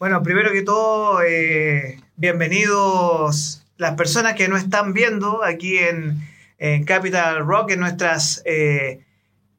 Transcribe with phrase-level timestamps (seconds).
[0.00, 6.26] Bueno, primero que todo, eh, bienvenidos las personas que nos están viendo aquí en,
[6.86, 9.04] Capital Rock, en nuestras eh,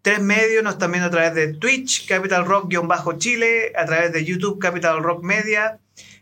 [0.01, 4.57] tres medios, nos están viendo a través de Twitch, Capital Rock-Chile, a través de YouTube,
[4.57, 5.77] Capital Rock Media,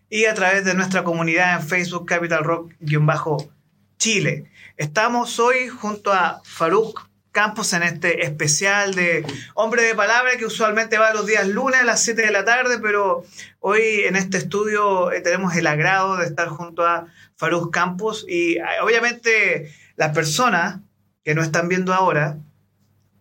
[0.10, 4.52] y a través de nuestra comunidad en Facebook, Capital Rock-Chile.
[4.76, 10.98] Estamos hoy junto a Faruk Campos en este especial de Hombre de Palabra que usualmente
[10.98, 13.23] va los días lunes a las 7 de la tarde, pero
[13.59, 18.57] hoy en este estudio eh, tenemos el agrado de estar junto a Faruk Campos y
[18.57, 20.80] eh, obviamente las personas
[21.23, 22.38] que nos están viendo ahora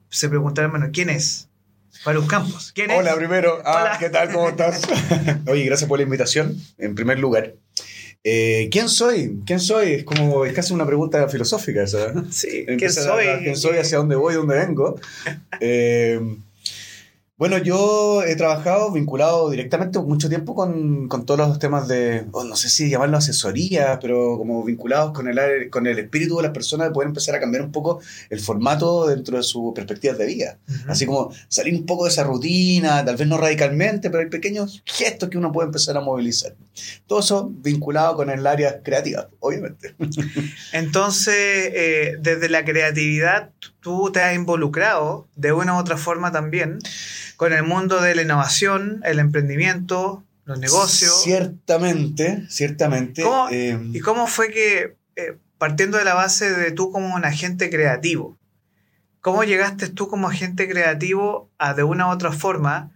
[0.08, 1.48] se preguntarán, bueno, ¿quién es?
[2.02, 2.72] Faruk Campos.
[2.74, 3.60] ¿Quién Hola, primero.
[3.64, 4.32] Ah, ¿Qué tal?
[4.32, 4.82] ¿Cómo estás?
[5.46, 7.54] Oye, gracias por la invitación, en primer lugar.
[8.24, 9.40] Eh, ¿Quién soy?
[9.46, 9.92] ¿Quién soy?
[9.92, 12.12] Es como, es casi una pregunta filosófica esa.
[12.30, 13.26] Sí, ¿quién soy?
[13.42, 13.78] ¿Quién soy?
[13.78, 14.34] ¿Hacia dónde voy?
[14.34, 14.96] ¿Dónde vengo?
[15.60, 16.20] Eh,
[17.38, 22.42] bueno, yo he trabajado vinculado directamente mucho tiempo con, con todos los temas de, oh,
[22.42, 26.52] no sé si llamarlo asesoría, pero como vinculados con el, con el espíritu de las
[26.52, 30.26] personas de poder empezar a cambiar un poco el formato dentro de sus perspectivas de
[30.26, 30.58] vida.
[30.88, 34.82] Así como salir un poco de esa rutina, tal vez no radicalmente, pero hay pequeños
[34.84, 36.56] gestos que uno puede empezar a movilizar.
[37.06, 39.94] Todo eso vinculado con el área creativa, obviamente.
[40.72, 43.50] Entonces, eh, desde la creatividad,
[43.80, 46.80] tú te has involucrado de una u otra forma también
[47.38, 51.22] con el mundo de la innovación, el emprendimiento, los negocios.
[51.22, 53.22] Ciertamente, ciertamente.
[53.52, 57.70] Eh, ¿Y cómo fue que, eh, partiendo de la base de tú como un agente
[57.70, 58.36] creativo,
[59.20, 62.90] cómo llegaste tú como agente creativo a de una u otra forma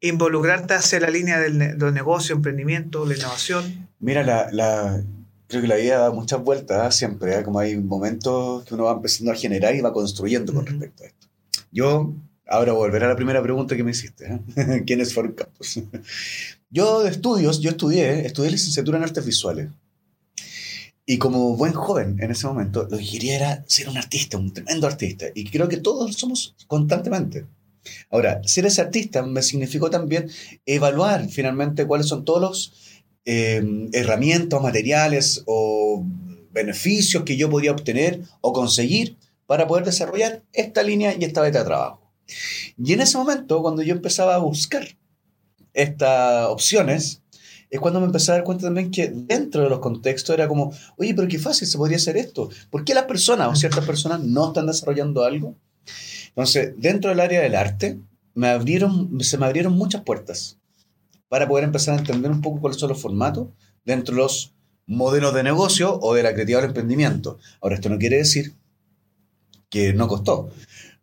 [0.00, 3.88] involucrarte hacia la línea del, negocio, emprendimiento, la innovación?
[4.00, 5.04] Mira, la,
[5.46, 6.98] creo que la vida da muchas vueltas ¿eh?
[6.98, 11.04] siempre, como hay momentos que uno va empezando a generar y va construyendo con respecto
[11.04, 11.28] a esto.
[11.70, 12.12] Yo
[12.46, 14.40] Ahora volver a la primera pregunta que me hiciste.
[14.56, 14.82] ¿eh?
[14.86, 15.80] ¿Quién es Faruk Campos?
[16.70, 19.70] yo de estudios, yo estudié, estudié licenciatura en artes visuales.
[21.06, 24.52] Y como buen joven en ese momento, lo que quería era ser un artista, un
[24.52, 25.26] tremendo artista.
[25.34, 27.46] Y creo que todos somos constantemente.
[28.10, 30.30] Ahora, ser ese artista me significó también
[30.64, 32.72] evaluar finalmente cuáles son todos los
[33.26, 33.62] eh,
[33.92, 36.04] herramientas, materiales o
[36.52, 39.16] beneficios que yo podía obtener o conseguir
[39.46, 42.03] para poder desarrollar esta línea y esta beta de trabajo.
[42.76, 44.86] Y en ese momento, cuando yo empezaba a buscar
[45.72, 47.22] estas opciones,
[47.70, 50.72] es cuando me empecé a dar cuenta también que dentro de los contextos era como,
[50.96, 52.48] oye, pero qué fácil se podría hacer esto.
[52.70, 55.56] ¿Por qué las personas o ciertas personas no están desarrollando algo?
[56.28, 57.98] Entonces, dentro del área del arte,
[59.20, 60.58] se me abrieron muchas puertas
[61.28, 63.48] para poder empezar a entender un poco cuáles son los formatos
[63.84, 64.54] dentro de los
[64.86, 67.38] modelos de negocio o de la emprendimiento.
[67.60, 68.54] Ahora, esto no quiere decir
[69.68, 70.50] que no costó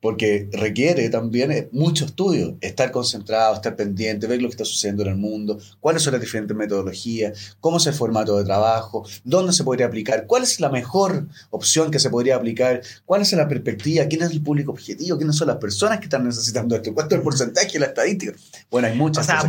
[0.01, 5.03] porque requiere también eh, mucho estudio, estar concentrado, estar pendiente, ver lo que está sucediendo
[5.03, 9.53] en el mundo, cuáles son las diferentes metodologías, cómo es el formato de trabajo, dónde
[9.53, 13.47] se podría aplicar, cuál es la mejor opción que se podría aplicar, cuál es la
[13.47, 17.13] perspectiva, quién es el público objetivo, quiénes son las personas que están necesitando esto, cuánto
[17.13, 18.33] es el porcentaje la estadística.
[18.71, 19.43] Bueno, hay muchas o sea,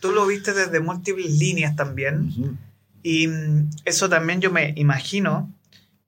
[0.00, 2.58] tú lo viste desde múltiples líneas también,
[3.04, 5.52] y mm, eso también yo me imagino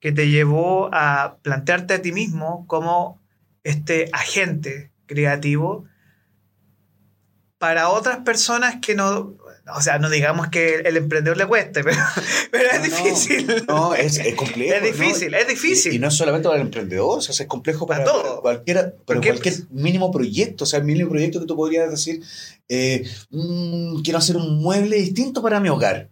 [0.01, 3.19] que te llevó a plantearte a ti mismo cómo
[3.67, 5.85] este agente creativo
[7.57, 9.35] para otras personas que no,
[9.75, 11.83] o sea, no digamos que el emprendedor le cueste,
[12.51, 13.65] pero, es difícil.
[13.67, 14.75] No, es, complejo.
[14.75, 15.93] Es difícil, es difícil.
[15.93, 18.41] Y, no solamente para el emprendedor, o sea, es complejo para, todo.
[18.41, 22.21] cualquiera, pero cualquier mínimo proyecto, o sea, el mínimo proyecto que tú podrías decir,
[22.69, 26.09] eh, mm, quiero hacer un mueble distinto para mi hogar.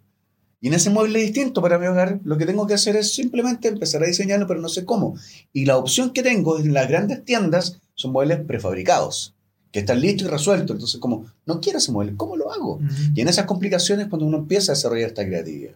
[0.60, 3.68] Y en ese mueble distinto para mi hogar, lo que tengo que hacer es simplemente
[3.68, 5.16] empezar a diseñarlo, pero no sé cómo.
[5.52, 9.34] Y la opción que tengo en las grandes tiendas son muebles prefabricados,
[9.70, 10.74] que están listos y resueltos.
[10.74, 12.80] Entonces, como, no quiero ese mueble, ¿cómo lo hago?
[13.14, 15.74] Y en esas complicaciones cuando uno empieza a desarrollar esta creatividad.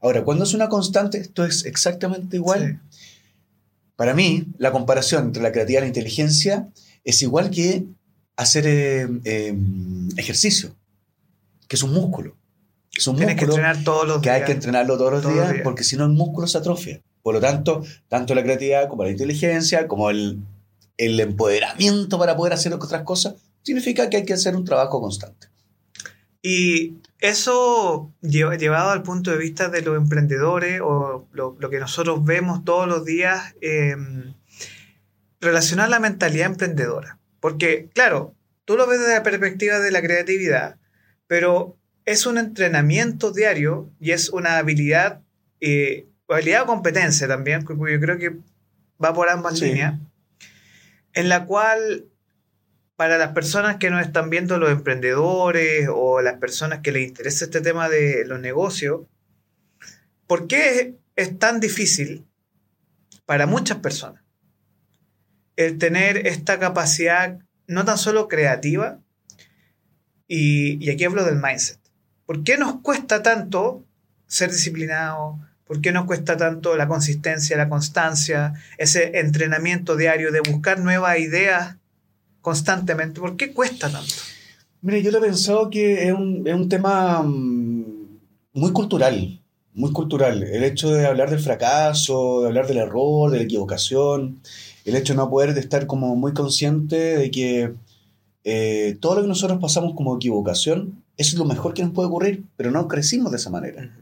[0.00, 2.80] Ahora, cuando es una constante, esto es exactamente igual.
[3.96, 6.68] Para mí, la comparación entre la creatividad y la inteligencia
[7.04, 7.84] es igual que
[8.36, 9.56] hacer eh, eh,
[10.16, 10.74] ejercicio,
[11.68, 12.36] que es un músculo.
[12.96, 15.82] Es un Tienes que entrenar todos los que hay que entrenarlo todos los, días, porque
[15.82, 17.00] si no el músculo se atrofia.
[17.22, 20.40] Por lo tanto, tanto la creatividad como la inteligencia, como el,
[20.98, 25.48] el empoderamiento para poder hacer otras cosas, significa que hay que hacer un trabajo constante.
[26.42, 32.64] Y eso llevado al punto de vista de los emprendedores o lo, que nosotros vemos
[32.64, 33.94] todos los días, eh,
[35.40, 37.18] relacionar la mentalidad emprendedora.
[37.38, 38.34] Porque, claro,
[38.64, 40.76] tú lo ves desde la perspectiva de la creatividad,
[41.28, 45.20] pero es un entrenamiento diario y es una habilidad,
[45.60, 48.36] eh, habilidad o competencia también, porque yo creo que
[49.02, 49.98] va por ambas líneas,
[51.12, 52.06] en la cual
[52.96, 57.46] para las personas que nos están viendo, los emprendedores o las personas que les interesa
[57.46, 59.02] este tema de los negocios,
[60.26, 62.26] ¿por qué es tan difícil
[63.26, 64.22] para muchas personas
[65.56, 69.00] el tener esta capacidad no tan solo creativa,
[70.26, 71.78] y, aquí hablo del mindset.
[72.26, 73.82] ¿Por qué nos cuesta tanto
[74.26, 75.38] ser disciplinado?
[75.66, 81.18] ¿Por qué nos cuesta tanto la consistencia, la constancia, ese entrenamiento diario de buscar nuevas
[81.18, 81.76] ideas
[82.40, 83.20] constantemente?
[83.20, 84.14] ¿Por qué cuesta tanto?
[84.82, 87.84] Mire, yo lo he pensado que es un, es un tema mm,
[88.54, 89.40] muy cultural,
[89.74, 90.42] muy cultural.
[90.42, 94.40] El hecho de hablar del fracaso, de hablar del error, de la equivocación,
[94.84, 97.72] el hecho de no poder estar como muy consciente de que
[98.44, 102.08] eh, todo lo que nosotros pasamos como equivocación, eso es lo mejor que nos puede
[102.08, 103.96] ocurrir, pero no crecimos de esa manera.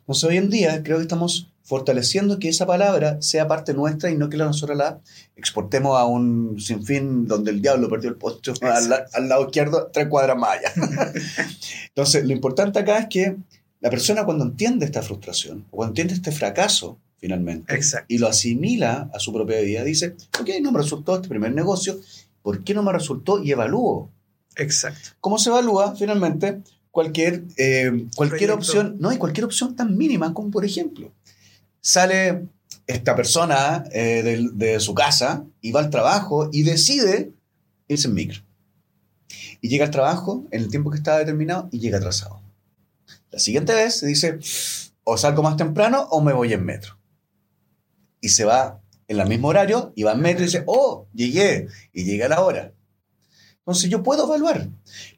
[0.00, 4.16] Entonces hoy en día creo que estamos fortaleciendo que esa palabra sea parte nuestra y
[4.16, 5.00] no que nosotros la
[5.36, 10.38] exportemos a un sinfín donde el diablo perdió el posto al, lado izquierdo, tres cuadras
[10.38, 10.72] más allá.
[11.88, 13.36] Entonces, lo importante acá es que
[13.80, 17.78] la persona cuando entiende esta frustración, o cuando entiende este fracaso, finalmente,
[18.08, 22.00] y lo asimila a su propia vida, dice, ok, no me resultó este primer negocio,
[22.40, 23.42] ¿por qué no me resultó?
[23.42, 24.10] Y evalúo.
[24.58, 25.10] Exacto.
[25.20, 28.96] ¿Cómo se evalúa finalmente cualquier, eh, cualquier opción?
[28.98, 31.12] No, hay cualquier opción tan mínima como, por ejemplo,
[31.80, 32.48] sale
[32.86, 37.32] esta persona eh, de, su casa y va al trabajo y decide
[37.86, 38.42] irse en micro.
[39.60, 42.42] Y llega al trabajo en el tiempo que estaba determinado y llega atrasado.
[43.30, 44.38] La siguiente vez se dice,
[45.04, 46.98] o salgo más temprano o me voy en metro.
[48.20, 51.68] Y se va en el mismo horario y va en metro y dice, oh, llegué
[51.92, 52.72] y llega a la hora.
[53.68, 54.66] Entonces yo puedo evaluar.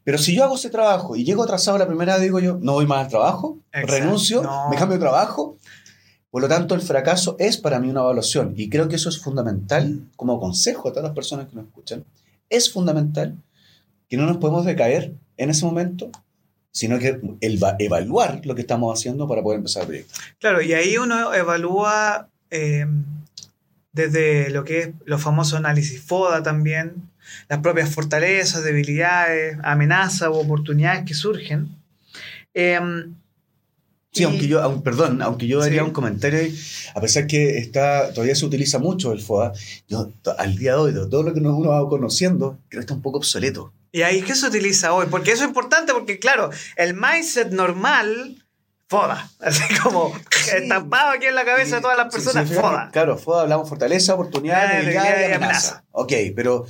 [0.03, 2.85] Pero si yo hago ese trabajo y llego atrasado la primera digo yo, no voy
[2.85, 5.57] más al trabajo, renuncio, me cambio de trabajo.
[6.29, 9.21] Por lo tanto, el fracaso es para mí una evaluación y creo que eso es
[9.21, 12.03] fundamental como consejo a todas las personas que nos escuchan.
[12.49, 13.37] Es fundamental
[14.09, 16.09] que no nos podemos decaer en ese momento,
[16.71, 20.13] sino que el evaluar lo que estamos haciendo para poder empezar el proyecto.
[20.39, 22.85] Claro, y ahí uno evalúa eh,
[23.93, 27.10] desde lo que es los famosos análisis FODA también,
[27.49, 31.69] las propias fortalezas, debilidades, amenazas o oportunidades que surgen.
[32.53, 33.15] Em,
[34.11, 36.39] sí, aunque yo, perdón, aunque yo haría un comentario,
[36.95, 39.53] a pesar que está, todavía se utiliza mucho el FODA,
[39.87, 42.93] yo al día de hoy, de todo lo que uno va conociendo, creo que está
[42.93, 43.73] un poco obsoleto.
[43.91, 45.07] ¿Y ahí qué se utiliza hoy?
[45.09, 48.41] Porque eso es importante, porque claro, el mindset normal
[48.91, 49.29] foda.
[49.39, 50.13] Así como
[50.53, 52.89] estampado aquí en la cabeza de todas las personas, foda.
[52.91, 55.83] Claro, foda hablamos fortaleza, oportunidad, debilidad y amenaza.
[55.91, 56.65] Ok, pero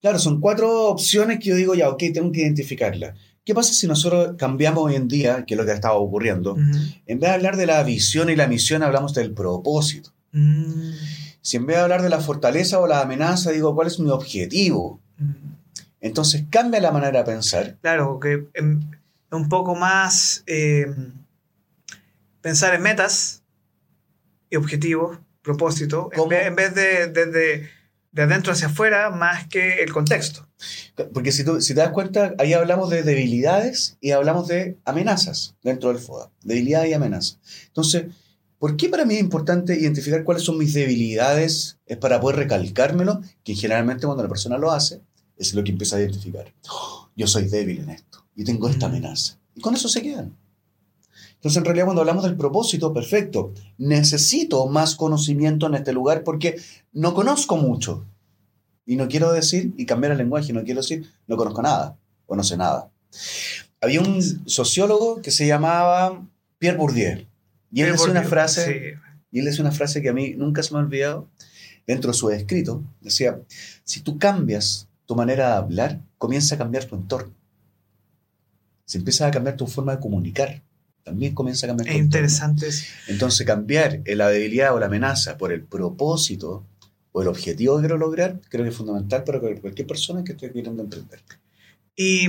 [0.00, 3.16] claro, son cuatro opciones que yo digo ya, ok, tengo que identificarlas.
[3.44, 6.56] ¿Qué pasa si nosotros cambiamos hoy en día, que es lo que ha estado ocurriendo?
[7.06, 10.12] En vez de hablar de la visión y la misión, hablamos del propósito.
[10.32, 10.92] Mm.
[11.40, 14.10] Si en vez de hablar de la fortaleza o la amenaza, digo, ¿cuál es mi
[14.10, 15.00] objetivo?
[15.16, 15.32] Mm.
[16.02, 17.76] Entonces cambia la manera de pensar.
[17.80, 18.64] Claro, que es
[19.32, 20.44] un poco más...
[20.46, 20.86] Eh,
[22.40, 23.42] pensar en metas
[24.48, 27.68] y objetivos, propósito, en vez, de desde
[28.12, 30.48] de, adentro hacia afuera más que el contexto.
[31.12, 35.56] Porque si, tú, si te das cuenta, ahí hablamos de debilidades y hablamos de amenazas
[35.62, 36.30] dentro del FODA.
[36.42, 37.36] Debilidad y amenaza.
[37.66, 38.06] Entonces,
[38.58, 41.78] ¿por qué para mí es importante identificar cuáles son mis debilidades?
[41.86, 45.00] Es para poder recalcármelo, que generalmente cuando la persona lo hace,
[45.36, 46.52] es lo que empieza a identificar.
[46.70, 49.38] Oh, yo soy débil en esto y tengo esta amenaza.
[49.54, 50.36] Y con eso se quedan.
[51.40, 56.60] Entonces, en realidad, cuando hablamos del propósito, perfecto, necesito más conocimiento en este lugar porque
[56.92, 58.04] no conozco mucho.
[58.84, 62.36] Y no quiero decir, y cambiar el lenguaje, no quiero decir, no conozco nada o
[62.36, 62.90] no sé nada.
[63.80, 66.22] Había un sociólogo que se llamaba
[66.58, 67.26] Pierre Bourdieu.
[67.72, 68.98] Y él decía una frase,
[69.30, 71.26] y él decía una frase que a mí nunca se me ha olvidado,
[71.86, 73.40] dentro de su escrito, decía,
[73.84, 77.32] si tú cambias tu manera de hablar, comienza a cambiar tu entorno.
[78.84, 80.62] Se empieza a cambiar tu forma de comunicar
[81.04, 81.88] también comienza a cambiar.
[81.88, 82.68] Es interesante.
[83.08, 86.66] Entonces, cambiar la debilidad o la amenaza por el propósito
[87.12, 90.52] o el objetivo que quiero lograr, creo que es fundamental para cualquier persona que esté
[90.52, 91.20] queriendo emprender.
[91.96, 92.28] Y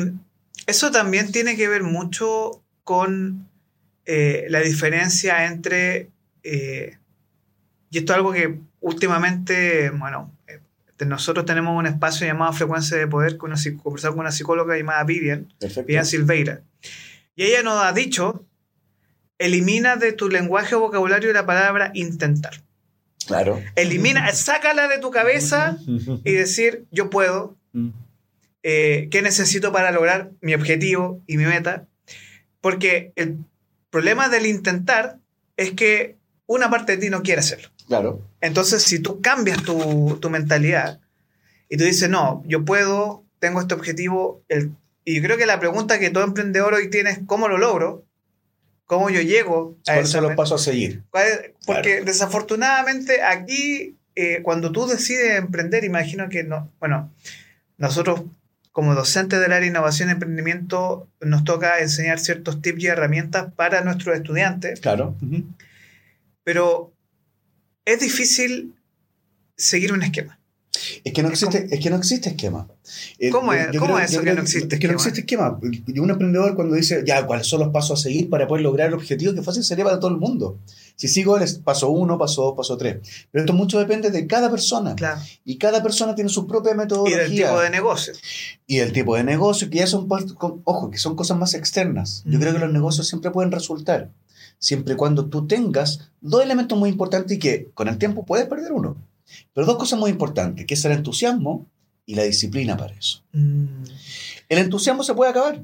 [0.67, 3.47] eso también tiene que ver mucho con
[4.05, 6.09] eh, la diferencia entre,
[6.43, 6.97] eh,
[7.89, 10.59] y esto es algo que últimamente, bueno, eh,
[11.05, 15.03] nosotros tenemos un espacio llamado Frecuencia de Poder, con una, conversar con una psicóloga llamada
[15.03, 15.53] Vivian,
[15.85, 16.61] Vivian Silveira.
[17.35, 18.45] Y ella nos ha dicho
[19.41, 22.61] elimina de tu lenguaje o vocabulario la palabra intentar.
[23.25, 23.61] Claro.
[23.75, 25.77] Elimina, sácala de tu cabeza
[26.23, 27.55] y decir, yo puedo.
[28.63, 31.87] Eh, ¿Qué necesito para lograr mi objetivo y mi meta?
[32.61, 33.37] Porque el
[33.89, 35.17] problema del intentar
[35.57, 37.69] es que una parte de ti no quiere hacerlo.
[37.87, 38.21] Claro.
[38.39, 40.99] Entonces, si tú cambias tu, tu mentalidad
[41.69, 44.71] y tú dices, no, yo puedo tengo este objetivo, el,
[45.03, 48.05] y creo que la pregunta que todo emprendedor hoy tiene es cómo lo logro,
[48.91, 51.01] cómo yo llego a ¿Cuáles son los pasos a seguir?
[51.65, 57.09] Porque desafortunadamente aquí, eh, cuando tú decides emprender, imagino que no, bueno,
[57.77, 58.23] nosotros
[58.73, 63.53] como docentes del área de innovación y emprendimiento nos toca enseñar ciertos tips y herramientas
[63.55, 64.81] para nuestros estudiantes.
[64.81, 65.15] Claro.
[66.43, 66.91] Pero
[67.85, 68.75] es difícil
[69.55, 70.37] seguir un esquema.
[71.03, 72.67] Es que no, existe, es que no existe esquema.
[73.31, 75.59] ¿Cómo es, ¿cómo es eso que no existe Es que no existe esquema.
[75.61, 78.93] Un emprendedor cuando dice, ya, ¿cuáles son los pasos a seguir para poder lograr el
[78.93, 79.33] objetivo?
[79.33, 80.59] Que fácil sería para todo el mundo.
[80.95, 82.97] Si sigo el paso uno, paso dos, paso tres.
[83.31, 84.95] Pero esto mucho depende de cada persona.
[84.95, 85.19] Claro.
[85.43, 87.25] Y cada persona tiene su propia metodología.
[87.25, 88.13] Y del tipo de negocio.
[88.67, 90.07] Y del tipo de negocio, que ya son,
[90.63, 92.23] ojo, que son cosas más externas.
[92.25, 94.11] Yo creo que los negocios siempre pueden resultar.
[94.59, 98.45] Siempre y cuando tú tengas dos elementos muy importantes y que con el tiempo puedes
[98.45, 98.95] perder uno.
[99.53, 101.67] Pero dos cosas muy importantes, que es el entusiasmo
[102.05, 103.23] y la disciplina para eso.
[103.33, 103.83] Mm.
[104.49, 105.63] El entusiasmo se puede acabar,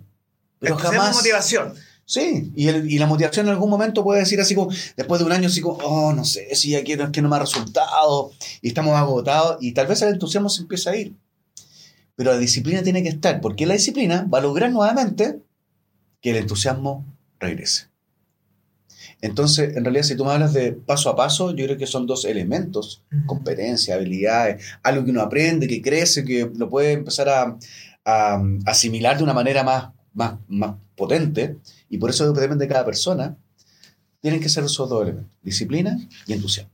[0.59, 1.15] pero jamás...
[1.15, 1.74] motivación.
[2.05, 5.33] Sí, y, y, la motivación en algún momento puede decir así como, después de un
[5.33, 8.31] año, así como, oh, no sé, si ya quiero, es que no me ha resultado,
[8.62, 11.13] y estamos agotados, y tal vez el entusiasmo se empieza a ir.
[12.15, 15.41] Pero la disciplina tiene que estar, porque la disciplina va a lograr nuevamente
[16.21, 17.05] que el entusiasmo
[17.41, 17.87] regrese.
[19.21, 22.05] Entonces, en realidad, si tú me hablas de paso a paso, yo creo que son
[22.05, 27.57] dos elementos, competencia, habilidades, algo que uno aprende, que crece, que lo puede empezar a,
[28.65, 31.57] asimilar de una manera más, más, más potente,
[31.89, 33.36] y por eso depende de cada persona,
[34.21, 36.71] tienen que ser esos dos elementos, disciplina y entusiasmo.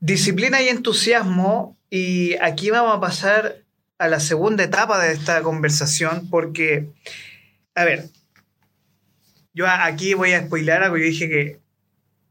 [0.00, 3.62] Disciplina y entusiasmo, y aquí vamos a pasar
[3.98, 6.88] a la segunda etapa de esta conversación, porque,
[7.76, 8.08] a ver,
[9.54, 10.96] yo aquí voy a spoiler algo.
[10.96, 11.60] Yo dije que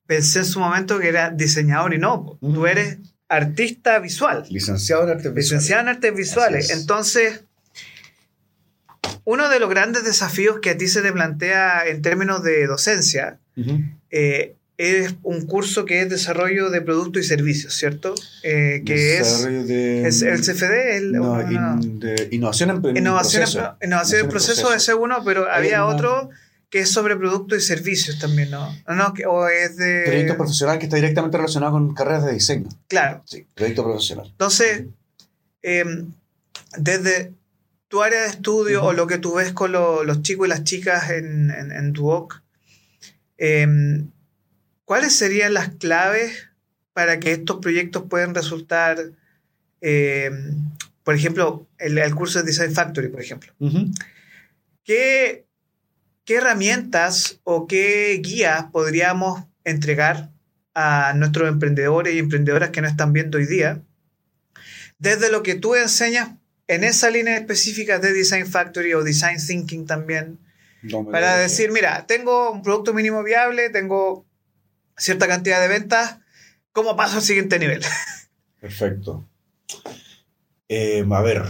[0.06, 2.38] pensé en su momento que era diseñador y no.
[2.42, 2.98] Tú eres
[3.30, 4.46] artista visual.
[4.50, 5.52] Licenciado en artes visuales.
[5.52, 6.70] Licenciado en artes visuales.
[6.72, 7.44] Entonces,
[9.24, 13.40] uno de los grandes desafíos que a ti se te plantea en términos de docencia
[14.10, 18.16] eh, es un curso que es desarrollo de productos y servicios, ¿cierto?
[18.44, 23.78] Eh, que es, de, es, el CFD, el, no, de innovación en, innovación proceso.
[23.84, 26.32] Innovación en proceso, ese uno, pero había otro
[26.72, 28.74] que es sobre productos y servicios también, ¿no?
[28.88, 30.04] no o es de...
[30.06, 32.70] Proyecto profesional que está directamente relacionado con carreras de diseño.
[32.88, 33.22] Claro.
[33.26, 34.28] Sí, proyecto profesional.
[34.32, 34.86] Entonces,
[35.62, 36.14] em,
[36.78, 37.34] desde
[37.90, 41.10] tu área de estudio o lo que tú ves con los chicos y las chicas
[41.10, 42.42] en, en, en Duoc,
[43.38, 44.10] em,
[44.86, 46.48] ¿cuáles serían las claves
[46.94, 48.98] para que estos proyectos puedan resultar,
[49.82, 50.72] em,
[51.04, 53.54] por ejemplo, el, curso de Design Factory, por ejemplo?
[54.86, 55.51] ¿Qué
[56.26, 60.32] ¿qué herramientas o qué guías podríamos entregar
[60.74, 63.82] a nuestros emprendedores y emprendedoras que nos están viendo hoy día?
[65.00, 66.32] Desde lo que tú enseñas
[66.68, 70.40] en esa línea específica de Design Factory o Design Thinking también,
[71.12, 74.26] para decir, mira, tengo un producto mínimo viable, tengo
[74.98, 76.18] cierta cantidad de ventas,
[76.72, 77.82] ¿cómo paso al siguiente nivel?
[78.60, 79.28] Perfecto.
[80.70, 81.44] Eh, a ver,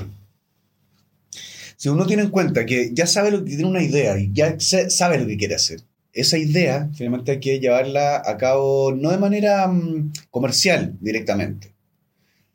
[1.82, 4.56] si uno tiene en cuenta que ya sabe lo que tiene una idea y ya
[4.60, 5.82] sabe lo que quiere hacer,
[6.14, 11.74] esa idea finalmente hay que llevarla a cabo no de manera mm, comercial directamente.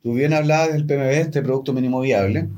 [0.00, 2.50] Tú bien hablabas del PMB, este producto mínimo viable.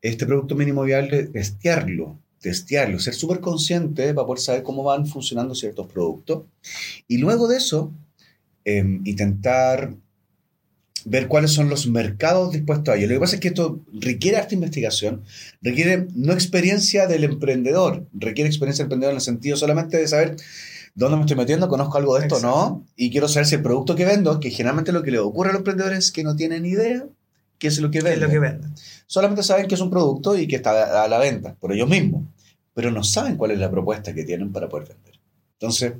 [0.00, 5.54] Este producto mínimo viable, testearlo, testearlo, ser súper consciente para poder saber cómo van funcionando
[5.54, 6.42] ciertos productos.
[7.06, 7.92] Y luego de eso,
[8.64, 9.94] em, intentar
[11.04, 13.08] ver cuáles son los mercados dispuestos a ello.
[13.08, 15.22] Lo que pasa es que esto requiere esta investigación,
[15.60, 20.36] requiere no experiencia del emprendedor, requiere experiencia del emprendedor en el sentido solamente de saber
[20.94, 23.62] dónde me estoy metiendo, conozco algo de esto o no, y quiero saber si el
[23.62, 26.36] producto que vendo, que generalmente lo que le ocurre a los emprendedores es que no
[26.36, 27.06] tienen idea
[27.58, 28.14] qué es lo que venden.
[28.14, 28.74] Es lo que venden.
[29.06, 32.24] Solamente saben que es un producto y que está a la venta por ellos mismos,
[32.74, 35.12] pero no saben cuál es la propuesta que tienen para poder vender.
[35.54, 35.92] Entonces,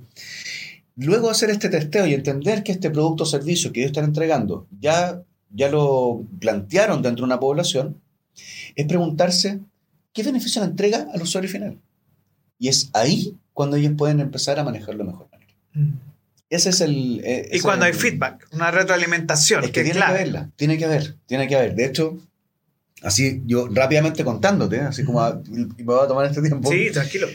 [0.96, 4.66] Luego hacer este testeo y entender que este producto o servicio que ellos están entregando
[4.78, 8.00] ya, ya lo plantearon dentro de una población,
[8.74, 9.60] es preguntarse
[10.12, 11.78] qué beneficio le entrega al usuario final.
[12.58, 15.52] Y es ahí cuando ellos pueden empezar a manejarlo de mejor manera.
[15.74, 16.12] Mm.
[16.50, 17.20] Ese es el...
[17.24, 19.64] Eh, y cuando hay feedback, una retroalimentación.
[19.64, 21.74] Es que, tiene que haberla, tiene que haber, tiene que haber.
[21.74, 22.18] De hecho,
[23.02, 26.70] así yo rápidamente contándote, así como me voy a tomar este tiempo.
[26.70, 27.28] Sí, tranquilo.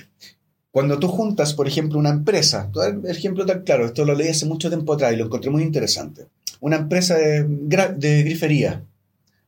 [0.77, 4.45] Cuando tú juntas, por ejemplo, una empresa, el ejemplo tan claro, esto lo leí hace
[4.45, 6.27] mucho tiempo atrás y lo encontré muy interesante.
[6.59, 8.85] Una empresa de, de grifería.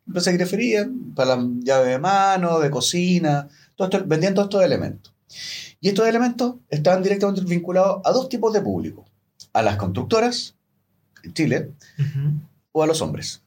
[0.07, 4.63] Empresa de grifería para la llave de mano, de cocina, todo esto, vendían todos estos
[4.63, 5.13] elementos.
[5.79, 9.05] Y estos elementos estaban directamente vinculados a dos tipos de público.
[9.53, 10.55] A las constructoras,
[11.21, 11.69] en Chile,
[12.71, 13.43] o a los hombres.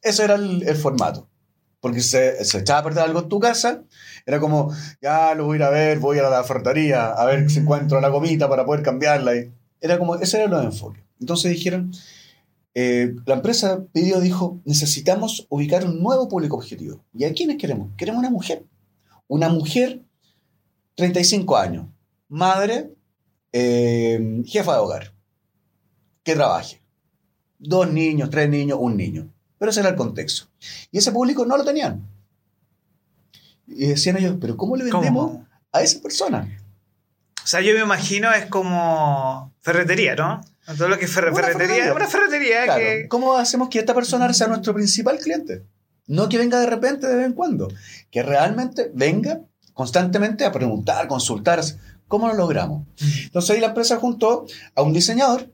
[0.00, 1.28] Ese era el, formato.
[1.80, 3.82] Porque se, se echaba a perder algo en tu casa,
[4.26, 7.50] era como, ya lo voy a ir a ver, voy a la ferretería, a ver
[7.50, 9.32] si encuentro la gomita para poder cambiarla.
[9.80, 11.02] Era como, ese era el enfoque.
[11.20, 11.92] Entonces dijeron,
[12.74, 17.02] eh, la empresa pidió, dijo, necesitamos ubicar un nuevo público objetivo.
[17.14, 17.90] ¿Y a quiénes queremos?
[17.96, 18.64] Queremos una mujer.
[19.26, 20.02] Una mujer,
[20.96, 21.86] 35 años,
[22.28, 22.90] madre,
[23.52, 25.14] eh, jefa de hogar,
[26.22, 26.82] que trabaje.
[27.58, 29.32] Dos niños, tres niños, un niño.
[29.58, 30.49] Pero ese era el contexto.
[30.90, 32.06] Y ese público no lo tenían.
[33.66, 35.38] Y decían ellos, pero ¿cómo le vendemos
[35.72, 36.48] a esa persona?
[37.42, 40.40] O sea, yo me imagino es como ferretería, ¿no?
[40.76, 43.08] Todo lo que es ferretería, una ferretería que...
[43.08, 45.64] ¿Cómo hacemos que esta persona sea nuestro principal cliente?
[46.06, 47.68] No que venga de repente, de vez en cuando.
[48.10, 49.40] Que realmente venga
[49.74, 51.60] constantemente a preguntar, consultar.
[52.08, 52.86] ¿Cómo lo logramos?
[53.24, 55.50] Entonces ahí la empresa juntó a un diseñador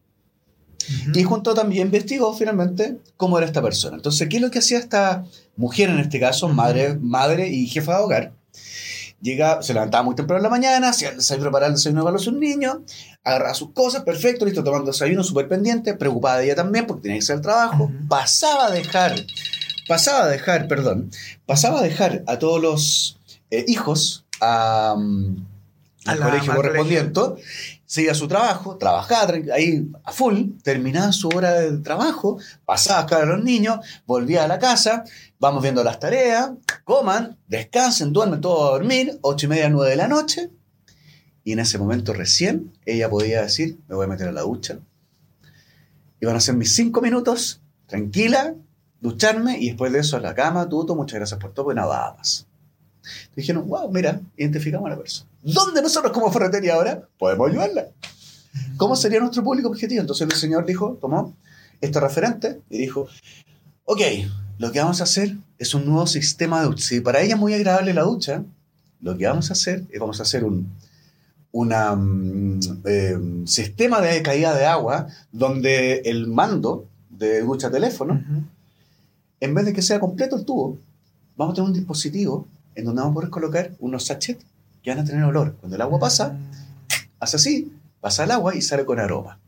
[1.15, 3.97] y junto también investigó finalmente cómo era esta persona.
[3.97, 5.25] Entonces, ¿qué es lo que hacía esta
[5.57, 8.33] mujer en este caso, madre, madre y jefa de hogar?
[9.21, 12.33] Llega, se levantaba muy temprano en la mañana, se, se preparaba el desayuno para los
[12.33, 12.79] niños,
[13.25, 17.17] agarraba sus cosas, perfecto, listo, tomando desayuno, súper pendiente, preocupada de ella también porque tenía
[17.19, 17.91] que hacer el trabajo.
[18.09, 19.15] Pasaba a dejar,
[19.89, 21.11] pasaba a dejar, perdón,
[21.47, 23.19] pasaba a dejar a todos los
[23.51, 24.97] eh, hijos a,
[26.05, 27.21] al colegio correspondiente
[27.87, 33.23] seguía su trabajo, trabajaba ahí a full, terminaba su hora de trabajo, pasaba a buscar
[33.23, 35.05] a los niños, volvía a la casa,
[35.39, 36.51] vamos viendo las tareas,
[36.85, 40.51] coman, descansen, duermen todos a dormir, ocho y media, nueve de la noche,
[41.45, 44.81] y en ese momento recién ella podía decir, me voy a meter a la ducha,
[46.21, 48.55] y van a ser mis cinco minutos, tranquila,
[49.01, 52.15] ducharme, y después de eso a la cama, tuto, muchas gracias por todo, pues nada
[52.19, 52.47] más.
[53.37, 55.31] Dijeron, wow, mira, identificamos a la persona.
[55.47, 57.87] ¿Dónde nosotros como ferretería ahora podemos ayudarla?
[58.77, 60.01] ¿Cómo sería nuestro público objetivo?
[60.01, 61.37] Entonces el señor dijo, tomó
[61.81, 63.07] este referente y dijo,
[63.85, 64.01] ok,
[64.59, 66.85] lo que vamos a hacer es un nuevo sistema de ducha.
[66.85, 68.43] Si para ella es muy agradable la ducha,
[69.01, 70.69] lo que vamos a hacer es vamos a hacer un
[71.53, 78.21] una, mm, eh, sistema de caída de agua donde el mando de ducha teléfono,
[79.41, 80.77] en vez de que sea completo el tubo,
[81.37, 84.45] vamos a tener un dispositivo en donde vamos a poder colocar unos sachets
[84.87, 85.57] que van a tener olor.
[85.57, 86.39] Cuando el agua pasa,
[87.19, 89.41] hace así, pasa el agua y sale con aroma.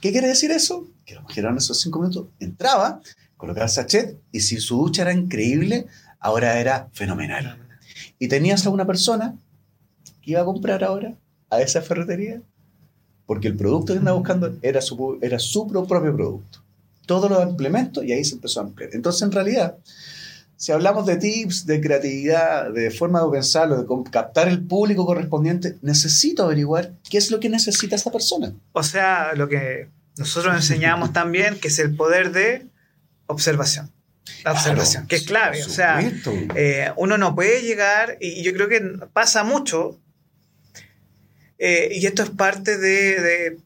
[0.00, 0.84] ¿Qué quiere decir eso?
[1.06, 3.00] Que la mujer en esos cinco minutos entraba,
[3.36, 5.86] colocaba el sachet y si su ducha era increíble,
[6.18, 7.56] ahora era fenomenal.
[8.18, 9.36] Y tenías a una persona
[10.22, 11.14] que iba a comprar ahora
[11.50, 12.42] a esa ferretería
[13.26, 16.64] porque el producto que andaba buscando era su, era su propio producto.
[17.06, 18.90] Todos los implementos y ahí se empezó a ampliar.
[18.92, 19.78] Entonces, en realidad,
[20.60, 25.78] si hablamos de tips, de creatividad, de forma de pensarlo, de captar el público correspondiente,
[25.80, 28.52] necesito averiguar qué es lo que necesita esta persona.
[28.72, 32.66] O sea, lo que nosotros enseñamos también, que es el poder de
[33.24, 33.90] observación.
[34.44, 35.64] La observación, que es clave.
[35.64, 35.98] O sea,
[36.54, 38.82] eh, uno no puede llegar, y yo creo que
[39.14, 39.98] pasa mucho,
[41.58, 43.56] eh, y esto es parte de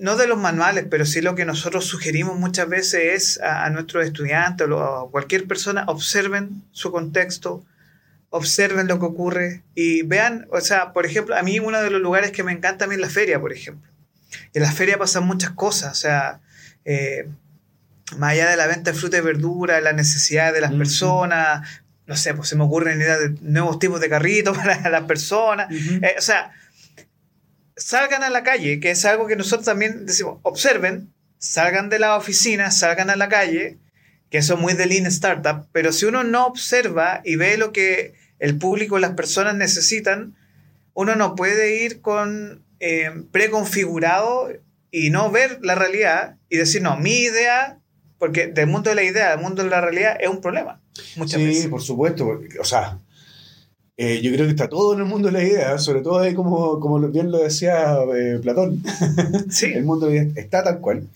[0.00, 4.04] no de los manuales, pero sí lo que nosotros sugerimos muchas veces es a, nuestros
[4.04, 7.64] estudiantes o a cualquier persona, observen su contexto,
[8.30, 12.00] observen lo que ocurre y vean, o sea, por ejemplo, a mí uno de los
[12.00, 13.90] lugares que me encanta a mí es la feria, por ejemplo.
[14.54, 16.40] En la feria pasan muchas cosas, o sea,
[16.84, 17.28] eh,
[18.16, 21.68] más allá de la venta de fruta y verdura, la necesidad de las personas,
[22.06, 25.70] no sé, pues se me ocurren ideas de nuevos tipos de carritos para las personas,
[25.70, 26.52] eh, o sea,
[27.80, 32.16] salgan a la calle, que es algo que nosotros también decimos, observen, salgan de la
[32.16, 33.78] oficina, salgan a la calle,
[34.30, 37.72] que eso es muy de Lean Startup, pero si uno no observa y ve lo
[37.72, 40.36] que el público, las personas necesitan,
[40.94, 44.50] uno no puede ir con eh, preconfigurado
[44.90, 47.78] y no ver la realidad y decir, no, mi idea,
[48.18, 50.80] porque del mundo de la idea, del mundo de la realidad es un problema.
[51.16, 52.98] Muchas sí, por supuesto, o sea,
[54.02, 56.32] eh, yo creo que está todo en el mundo de la idea, sobre todo ahí
[56.32, 58.82] como, como bien lo decía eh, Platón.
[59.50, 59.66] Sí.
[59.74, 61.06] el mundo de la idea está tal cual.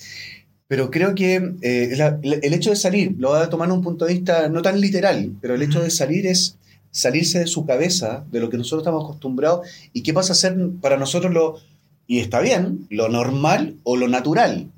[0.69, 4.13] Pero creo que eh, el hecho de salir, lo voy a tomar un punto de
[4.13, 6.59] vista no tan literal, pero el hecho de salir es
[6.91, 10.55] salirse de su cabeza, de lo que nosotros estamos acostumbrados, y qué pasa a ser
[10.83, 11.57] para nosotros lo,
[12.07, 14.71] y está bien, lo normal o lo natural.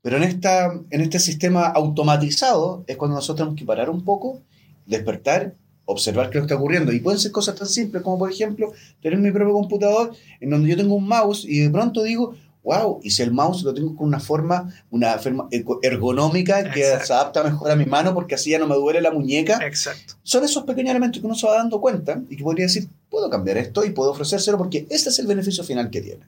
[0.00, 4.40] Pero en, esta, en este sistema automatizado es cuando nosotros tenemos que parar un poco,
[4.86, 5.52] despertar
[5.88, 6.92] observar qué es lo que está ocurriendo.
[6.92, 10.68] Y pueden ser cosas tan simples como, por ejemplo, tener mi propio computador en donde
[10.68, 13.96] yo tengo un mouse y de pronto digo, wow, y si el mouse lo tengo
[13.96, 15.48] con una forma, una forma
[15.82, 19.10] ergonómica que se adapta mejor a mi mano porque así ya no me duele la
[19.10, 19.58] muñeca.
[19.66, 20.14] Exacto.
[20.22, 23.30] Son esos pequeños elementos que uno se va dando cuenta y que podría decir, puedo
[23.30, 26.26] cambiar esto y puedo ofrecérselo porque este es el beneficio final que tiene.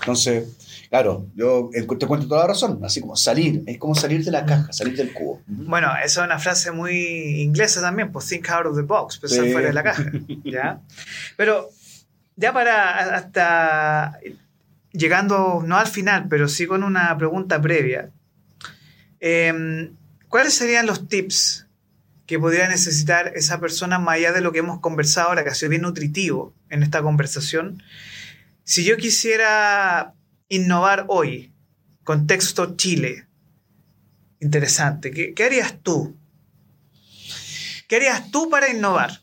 [0.00, 0.48] Entonces,
[0.88, 4.44] claro, yo te cuento toda la razón, así como salir, es como salir de la
[4.44, 5.42] caja, salir del cubo.
[5.46, 9.46] Bueno, esa es una frase muy inglesa también, pues think out of the box, pensar
[9.50, 10.04] fuera de la caja,
[10.44, 10.80] ¿ya?
[11.36, 11.70] Pero
[12.36, 14.18] ya para hasta
[14.92, 18.10] llegando, no al final, pero sí con una pregunta previa,
[19.20, 19.94] em,
[20.28, 21.66] ¿cuáles serían los tips
[22.26, 25.54] que podría necesitar esa persona más allá de lo que hemos conversado ahora, que ha
[25.54, 27.82] sido bien nutritivo en esta conversación?
[28.64, 30.12] Si yo quisiera
[30.48, 31.52] innovar hoy,
[32.04, 33.26] contexto Chile,
[34.40, 36.16] interesante, ¿qué, harías tú?
[37.86, 39.22] ¿Qué harías tú para innovar?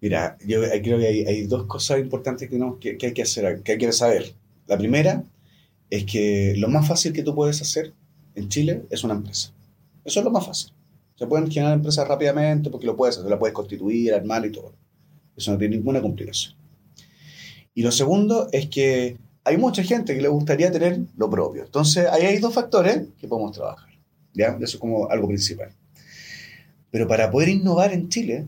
[0.00, 3.78] Mira, yo creo que hay, dos cosas importantes que, que, hay que hacer, que hay
[3.78, 4.34] que saber.
[4.66, 5.24] La primera
[5.88, 7.94] es que lo más fácil que tú puedes hacer
[8.34, 9.52] en Chile es una empresa.
[10.04, 10.72] Eso es lo más fácil.
[11.16, 14.74] Se pueden generar empresas rápidamente porque lo puedes hacer, la puedes constituir, armar y todo.
[15.36, 16.54] Eso no tiene ninguna complicación.
[17.74, 21.64] Y lo segundo es que hay mucha gente que le gustaría tener lo propio.
[21.64, 23.90] Entonces, ahí hay dos factores que podemos trabajar.
[24.32, 24.56] ¿ya?
[24.60, 25.70] Eso es como algo principal.
[26.90, 28.46] Pero para poder innovar en Chile,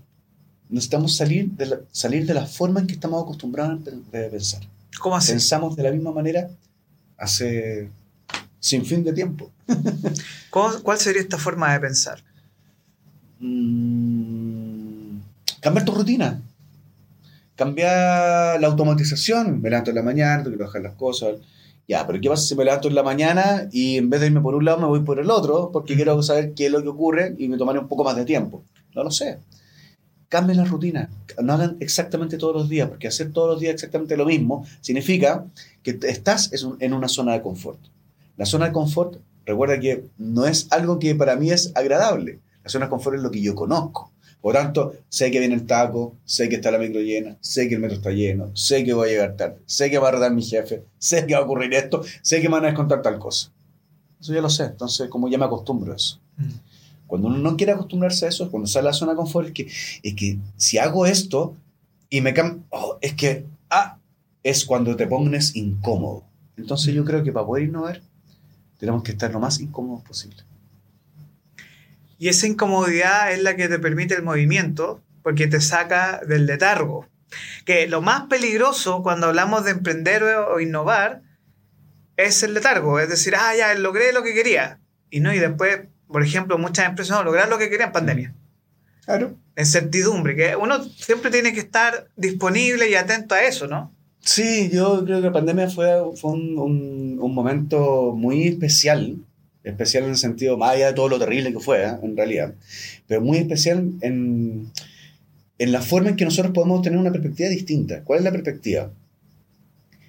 [0.68, 4.62] necesitamos salir de, la, salir de la forma en que estamos acostumbrados a pensar.
[5.00, 5.32] ¿Cómo así?
[5.32, 6.48] Pensamos de la misma manera
[7.18, 7.90] hace
[8.60, 9.50] sin fin de tiempo.
[10.50, 12.22] ¿Cuál sería esta forma de pensar?
[13.40, 15.18] Mm,
[15.60, 16.40] cambiar tu rutina.
[17.56, 19.60] Cambiar la automatización.
[19.60, 21.36] Me levanto en la mañana, tengo que bajar las cosas.
[21.88, 24.40] Ya, pero ¿qué pasa si me levanto en la mañana y en vez de irme
[24.40, 25.70] por un lado me voy por el otro?
[25.72, 28.24] Porque quiero saber qué es lo que ocurre y me tomaré un poco más de
[28.24, 28.64] tiempo.
[28.94, 29.38] No lo sé
[30.28, 31.10] cambien la rutina,
[31.42, 35.46] no hagan exactamente todos los días, porque hacer todos los días exactamente lo mismo significa
[35.82, 37.80] que estás en una zona de confort.
[38.36, 42.40] La zona de confort, recuerda que no es algo que para mí es agradable.
[42.64, 44.12] La zona de confort es lo que yo conozco.
[44.40, 47.74] Por tanto, sé que viene el taco, sé que está la micro llena, sé que
[47.74, 50.32] el metro está lleno, sé que voy a llegar tarde, sé que va a rodar
[50.32, 53.18] mi jefe, sé que va a ocurrir esto, sé que me van a descontar tal
[53.18, 53.50] cosa.
[54.20, 56.20] Eso ya lo sé, entonces como ya me acostumbro a eso.
[56.36, 56.50] Mm.
[57.06, 59.52] Cuando uno no quiere acostumbrarse a eso, cuando sale a la zona de confort, es
[59.52, 59.68] que,
[60.02, 61.54] es que si hago esto
[62.10, 63.98] y me cambio, oh, es que, ah,
[64.42, 66.24] es cuando te pones incómodo.
[66.56, 68.00] Entonces yo creo que para poder innovar,
[68.78, 70.36] tenemos que estar lo más incómodos posible.
[72.18, 77.06] Y esa incomodidad es la que te permite el movimiento, porque te saca del letargo.
[77.64, 81.22] Que lo más peligroso cuando hablamos de emprender o innovar
[82.16, 84.80] es el letargo, es decir, ah, ya logré lo que quería.
[85.10, 88.34] Y no, y después por ejemplo, muchas empresas no lograron lo que querían en pandemia.
[89.04, 89.36] Claro.
[89.54, 93.92] En certidumbre, que uno siempre tiene que estar disponible y atento a eso, ¿no?
[94.20, 99.18] Sí, yo creo que la pandemia fue, fue un, un, momento muy especial,
[99.70, 101.96] especial en el sentido, más allá de todo lo terrible que fue, ¿eh?
[102.02, 102.54] en realidad,
[103.06, 104.70] pero muy especial en,
[105.58, 108.02] en la forma en que nosotros podemos tener una perspectiva distinta.
[108.04, 108.90] ¿Cuál es la perspectiva?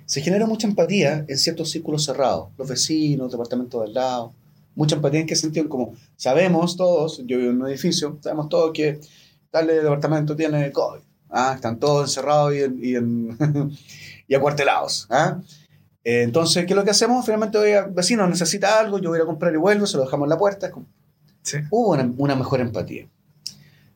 [0.06, 4.34] Se genera mucha empatía en ciertos círculos cerrados, los vecinos, departamentos del lado,
[4.76, 8.72] mucha empatía en qué sentido, como sabemos todos, yo vivo en un edificio, sabemos todos
[8.74, 9.00] que
[9.50, 11.54] tal departamento tiene COVID, ¿ah?
[11.56, 12.96] están todos encerrados y,
[14.28, 15.08] y, acuartelados.
[15.10, 15.42] ¿ah?
[16.10, 17.26] Entonces, ¿qué es lo que hacemos?
[17.26, 20.30] Finalmente, oye, vecino necesita algo, yo voy a comprar y vuelvo, se lo dejamos en
[20.30, 20.72] la puerta.
[21.70, 23.08] Hubo una, mejor empatía.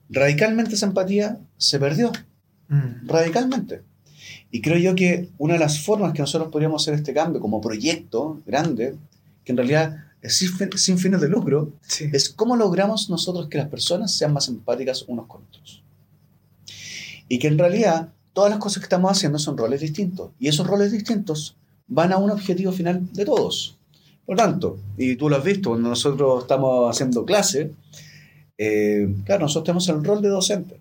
[0.10, 2.12] Radicalmente esa empatía se perdió.
[2.68, 3.08] Mm.
[3.08, 3.84] Radicalmente.
[4.52, 7.62] Y creo yo que una de las formas que nosotros podríamos hacer este cambio como
[7.62, 8.98] proyecto grande,
[9.46, 9.96] que en realidad
[10.28, 11.72] sin, fines de lucro,
[12.12, 15.82] es cómo logramos nosotros que las personas sean más empáticas unos con otros.
[17.30, 20.32] Y que en realidad todas las cosas que estamos haciendo son roles distintos.
[20.40, 21.56] Y esos roles distintos
[21.92, 23.78] van a un objetivo final de todos.
[24.26, 27.72] Por tanto, y tú lo has visto, cuando nosotros estamos haciendo clase,
[28.58, 30.80] eh, claro, nosotros tenemos el rol de docente.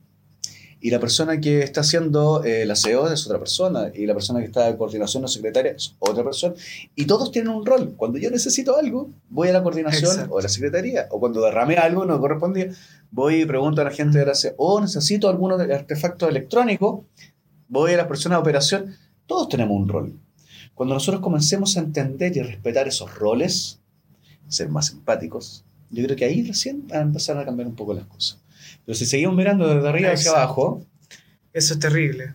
[0.81, 4.39] Y la persona que está haciendo eh, la CEO es otra persona, y la persona
[4.39, 6.55] que está de coordinación o secretaria es otra persona,
[6.95, 7.95] y todos tienen un rol.
[7.97, 11.75] Cuando yo necesito algo, voy a la coordinación o a la secretaría, o cuando derrame
[11.75, 12.69] algo no correspondía,
[13.11, 17.01] voy y pregunto a la gente de la CEO, o necesito algunos artefactos electrónicos,
[17.67, 18.97] voy a la persona de operación,
[19.27, 20.15] todos tenemos un rol.
[20.81, 23.79] Cuando nosotros comencemos a entender y respetar esos roles,
[24.49, 27.93] ser más empáticos, yo creo que ahí recién van a empezar a cambiar un poco
[27.93, 28.39] las cosas.
[28.87, 30.83] Pero si seguimos mirando desde arriba hacia abajo.
[31.53, 32.33] Eso es terrible.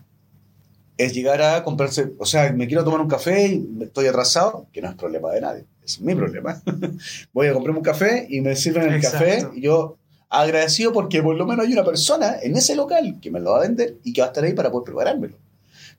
[0.96, 2.12] Es llegar a comprarse.
[2.18, 5.40] O sea, me quiero tomar un café y estoy atrasado, que no es problema de
[5.40, 5.64] nadie.
[5.84, 6.62] Es mi problema.
[7.32, 11.34] Voy a comprarme un café y me sirven el café y yo agradecido porque por
[11.34, 14.12] lo menos hay una persona en ese local que me lo va a vender y
[14.12, 15.36] que va a estar ahí para poder preparármelo.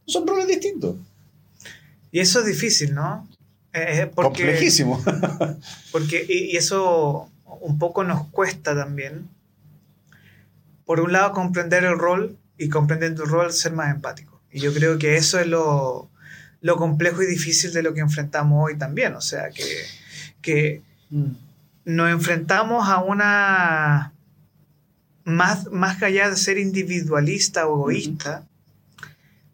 [0.06, 0.96] Son roles distintos.
[2.18, 3.28] Y eso es difícil, ¿no?
[3.74, 5.04] Eh, eh, Complejísimo.
[5.92, 7.30] porque, y, eso
[7.62, 9.28] un poco nos cuesta también,
[10.86, 14.42] por un lado, comprender el rol y comprendiendo el rol, ser más empático.
[14.52, 16.10] Y yo creo que eso es lo,
[16.62, 19.16] lo complejo y difícil de lo que enfrentamos hoy también.
[19.16, 19.66] O sea, que,
[20.42, 21.32] que Mm.
[21.86, 24.14] nos enfrentamos a una...
[25.24, 28.47] Más, más allá de ser individualista o egoísta,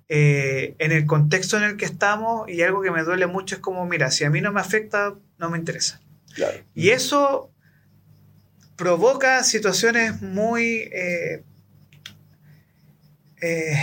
[0.09, 3.61] eh, en el contexto en el que estamos, y algo que me duele mucho es
[3.61, 6.01] como, mira, si a mí no me afecta, no me interesa.
[6.35, 6.57] Claro.
[6.73, 7.51] Y eso
[8.75, 11.43] provoca situaciones muy eh,
[13.41, 13.77] eh,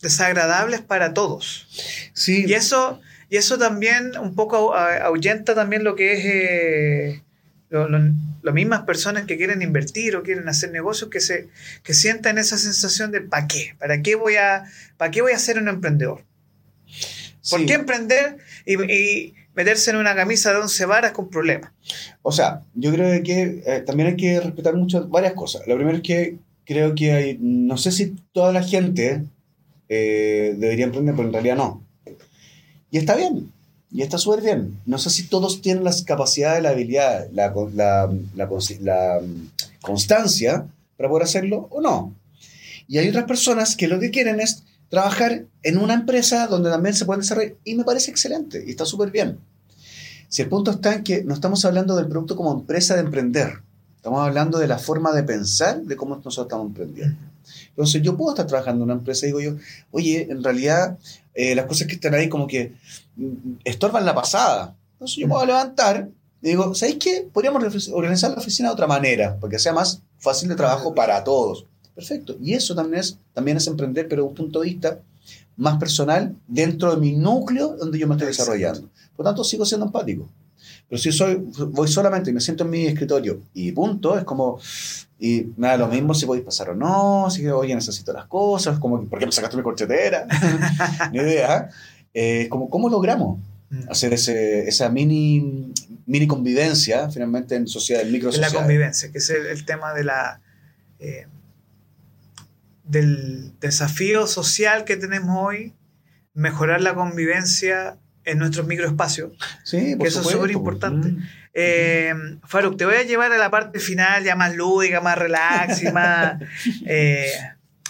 [0.00, 1.66] desagradables para todos.
[2.14, 2.44] Sí.
[2.46, 6.12] Y eso, y eso también un poco ah- ahuyenta también lo que
[7.12, 7.22] es
[7.70, 11.48] lo- lo- las mismas personas que quieren invertir o quieren hacer negocios que se
[11.82, 13.74] que sientan esa sensación de ¿para qué?
[13.78, 14.64] ¿Para qué voy a
[14.96, 16.24] para qué voy a ser un emprendedor?
[17.50, 17.66] ¿Por Sí.
[17.66, 21.70] qué emprender y, y meterse en una camisa de 11 varas con problemas?
[22.22, 25.62] O sea, yo creo que eh, también hay que respetar mucho varias cosas.
[25.66, 29.22] Lo primero es que creo que hay, no sé si toda la gente
[29.88, 31.82] eh, debería emprender, pero en realidad no.
[32.90, 33.50] Y está bien,
[33.90, 34.78] y está súper bien.
[34.86, 39.48] No sé si todos tienen las capacidades, la habilidad, la, la, la, mm,
[39.80, 42.14] constancia para poder hacerlo o no.
[42.86, 46.94] Y hay otras personas que lo que quieren es trabajar en una empresa donde también
[46.94, 49.38] se pueden desarrollar, y me parece excelente, y está súper bien.
[50.28, 53.62] Si el punto está en que no estamos hablando del producto como empresa de emprender,
[53.96, 57.18] estamos hablando de la forma de pensar de cómo nosotros estamos emprendiendo.
[57.70, 59.56] Entonces yo puedo estar trabajando en una empresa y digo yo,
[59.90, 60.98] oye, en realidad
[61.34, 62.72] eh, las cosas que están ahí como que
[63.16, 64.74] mm, estorban la pasada.
[64.92, 66.08] Entonces yo me voy a levantar
[66.42, 67.28] y digo, ¿sabéis qué?
[67.32, 71.66] Podríamos organizar la oficina de otra manera, porque sea más fácil de trabajo para todos.
[71.94, 72.36] Perfecto.
[72.40, 75.00] Y eso también es, también es emprender, pero desde un punto de vista
[75.56, 78.88] más personal dentro de mi núcleo donde yo me estoy desarrollando.
[79.16, 80.28] Por lo tanto, sigo siendo empático.
[80.88, 81.36] Pero si soy,
[81.68, 84.58] voy solamente y me siento en mi escritorio y punto, es como,
[85.18, 88.78] y nada, lo mismo si podéis pasar o no, si que, oye, necesito las cosas,
[88.78, 90.26] como, ¿por qué me sacaste mi corchetera?
[91.12, 91.68] Ni idea.
[92.14, 93.38] Eh, como, ¿Cómo logramos
[93.70, 93.90] Mm.
[93.90, 95.74] hacer ese, esa mini,
[96.06, 99.92] mini convivencia finalmente en sociedad, en micro Es la convivencia, que es el, el tema
[99.92, 100.40] de la
[101.00, 101.26] eh,
[102.84, 105.74] del desafío social que tenemos hoy,
[106.32, 107.98] mejorar la convivencia
[108.28, 109.32] en nuestros microespacios.
[109.64, 111.08] Sí, por que eso es súper importante.
[111.08, 111.22] Mm.
[111.54, 112.14] Eh,
[112.44, 115.90] Faruk, te voy a llevar a la parte final ya más lúdica, más relax y
[115.90, 116.40] más,
[116.86, 117.32] eh,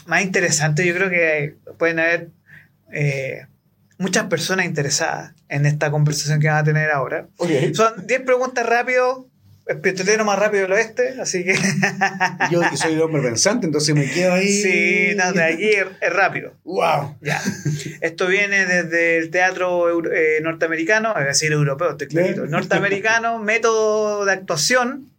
[0.07, 0.87] más interesante.
[0.87, 2.29] Yo creo que pueden haber
[2.92, 3.46] eh,
[3.98, 7.27] muchas personas interesadas en esta conversación que van a tener ahora.
[7.74, 9.27] Son 10 preguntas rápido,
[9.68, 11.54] el más rápido del oeste, así que
[12.50, 14.48] Yo que soy un hombre pensante, entonces me quedo ahí.
[14.48, 16.54] sí, no, de aquí es, rápido.
[16.64, 17.16] ¡Wow!
[17.20, 17.40] Ya.
[18.00, 22.42] Esto viene desde el teatro euro- eh, norteamericano, es decir, europeo, estoy clarito.
[22.42, 22.50] Bien.
[22.50, 25.11] Norteamericano, método de actuación.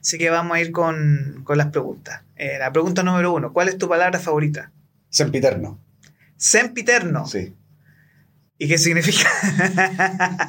[0.00, 2.22] Así que vamos a ir con, con las preguntas.
[2.36, 4.70] Eh, la pregunta número uno: ¿Cuál es tu palabra favorita?
[5.10, 5.78] Sempiterno.
[6.36, 7.26] Sempiterno.
[7.26, 7.52] Sí.
[8.56, 9.28] ¿Y qué significa?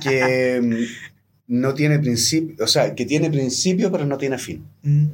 [0.02, 0.88] Que
[1.54, 4.64] no tiene principio, o sea, que tiene principio pero no tiene fin.
[4.84, 5.08] Mm.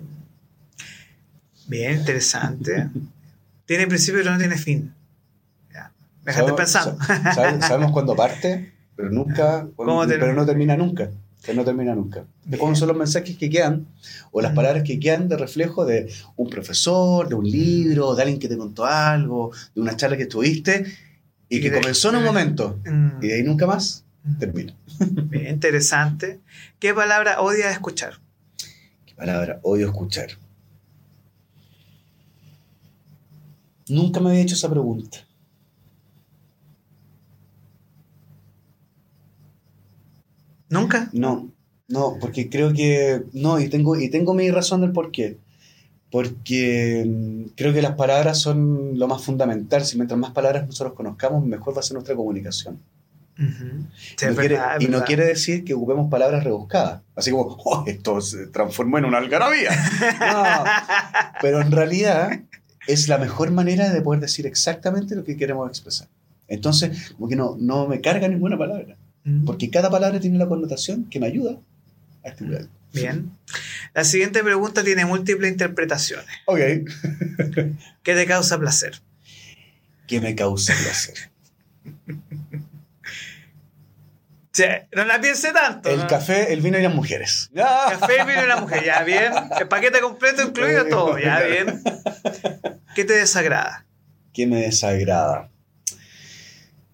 [1.67, 2.89] Bien, interesante.
[3.65, 4.93] Tiene principio pero no tiene fin.
[5.73, 5.91] Ya.
[6.23, 6.97] Me dejaste Sabemos- pensando.
[7.03, 11.09] sa- sabe- sabemos cuándo parte, pero nunca, ¿Cómo pero no termina nunca.
[11.45, 12.23] Pero no termina nunca.
[12.45, 13.87] De cómo son los mensajes que quedan,
[14.31, 14.55] o las Mm.
[14.55, 18.57] palabras que quedan de reflejo de un profesor, de un libro, de alguien que te
[18.57, 20.85] contó algo, de una charla que tuviste,
[21.49, 23.23] y que comenzó en un momento, Mm.
[23.23, 24.03] y de ahí nunca más
[24.39, 24.73] termina.
[24.99, 26.39] Bien, interesante.
[26.79, 28.19] ¿Qué palabra odias escuchar?
[29.05, 30.29] Qué palabra, odio escuchar.
[33.89, 35.19] Nunca me había hecho esa pregunta.
[40.69, 41.09] ¿Nunca?
[41.13, 41.49] No,
[41.87, 45.37] no, porque creo que no, y tengo, y tengo mi razón del por qué.
[46.11, 49.85] Porque mm, creo que las palabras son lo más fundamental.
[49.85, 52.79] Si mientras más palabras nosotros conozcamos, mejor va a ser nuestra comunicación.
[53.39, 53.85] Ujú.
[53.95, 57.01] Sí, No es quiere- verdad, es y no quiere decir que ocupemos palabras rebuscadas.
[57.15, 59.69] Así como, "Oh, esto se transformó en una algarabía.
[60.19, 60.63] No,
[61.41, 62.39] pero en realidad
[62.87, 66.07] es la mejor manera de poder decir exactamente lo que queremos expresar.
[66.47, 68.95] Entonces, como que no, no me carga ninguna palabra.
[69.45, 71.57] Porque cada palabra tiene la connotación que me ayuda
[72.23, 72.67] a estimular.
[72.93, 73.29] Bien.
[73.93, 76.25] La siguiente pregunta tiene múltiples interpretaciones.
[76.45, 76.59] Ok.
[78.03, 79.01] ¿Qué te causa placer?
[80.07, 81.29] ¿Qué me causa placer?
[84.57, 84.63] Sí,
[84.95, 85.87] no la piense tanto.
[85.87, 86.07] El ¿no?
[86.07, 87.51] café, el vino y las mujeres.
[87.53, 89.31] Café, vino y la mujer, ya bien.
[89.59, 91.83] El paquete completo incluido todo, ya bien.
[92.95, 93.85] ¿Qué te desagrada?
[94.33, 95.51] ¿Qué me desagrada?